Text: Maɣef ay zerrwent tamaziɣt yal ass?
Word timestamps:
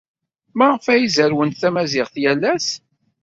Maɣef 0.57 0.85
ay 0.93 1.03
zerrwent 1.15 1.59
tamaziɣt 1.61 2.15
yal 2.23 2.43
ass? 2.53 2.67